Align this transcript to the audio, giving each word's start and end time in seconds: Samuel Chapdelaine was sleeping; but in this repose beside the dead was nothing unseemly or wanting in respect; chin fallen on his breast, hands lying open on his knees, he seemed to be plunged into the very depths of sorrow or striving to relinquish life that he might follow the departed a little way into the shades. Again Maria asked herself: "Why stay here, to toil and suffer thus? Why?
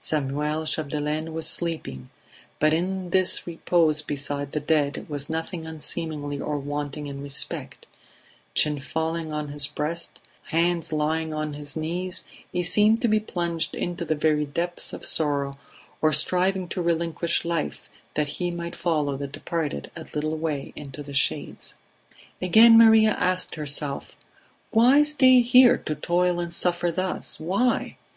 Samuel 0.00 0.64
Chapdelaine 0.66 1.32
was 1.32 1.46
sleeping; 1.46 2.10
but 2.58 2.72
in 2.74 3.10
this 3.10 3.46
repose 3.46 4.02
beside 4.02 4.50
the 4.50 4.58
dead 4.58 5.06
was 5.08 5.30
nothing 5.30 5.64
unseemly 5.64 6.40
or 6.40 6.58
wanting 6.58 7.06
in 7.06 7.22
respect; 7.22 7.86
chin 8.52 8.80
fallen 8.80 9.32
on 9.32 9.46
his 9.46 9.68
breast, 9.68 10.20
hands 10.46 10.92
lying 10.92 11.32
open 11.32 11.48
on 11.50 11.54
his 11.54 11.76
knees, 11.76 12.24
he 12.50 12.64
seemed 12.64 13.00
to 13.00 13.06
be 13.06 13.20
plunged 13.20 13.76
into 13.76 14.04
the 14.04 14.16
very 14.16 14.44
depths 14.44 14.92
of 14.92 15.04
sorrow 15.04 15.56
or 16.02 16.12
striving 16.12 16.66
to 16.70 16.82
relinquish 16.82 17.44
life 17.44 17.88
that 18.14 18.26
he 18.42 18.50
might 18.50 18.74
follow 18.74 19.16
the 19.16 19.28
departed 19.28 19.92
a 19.94 20.02
little 20.12 20.36
way 20.36 20.72
into 20.74 21.00
the 21.00 21.14
shades. 21.14 21.76
Again 22.42 22.76
Maria 22.76 23.12
asked 23.20 23.54
herself: 23.54 24.16
"Why 24.72 25.04
stay 25.04 25.42
here, 25.42 25.78
to 25.78 25.94
toil 25.94 26.40
and 26.40 26.52
suffer 26.52 26.90
thus? 26.90 27.38
Why? 27.38 27.98